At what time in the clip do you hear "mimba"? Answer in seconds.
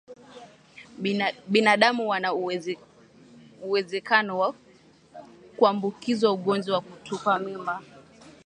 7.39-7.81